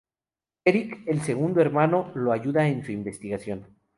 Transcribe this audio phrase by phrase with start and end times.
[0.65, 3.67] Eric, el segundo hermano, lo ayuda en su investigación.